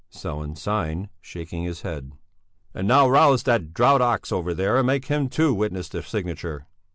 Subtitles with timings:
[0.11, 2.13] Sellén signed, shaking his head.
[2.73, 6.65] "And now rouse that draught ox over there and make him, too, witness the signature."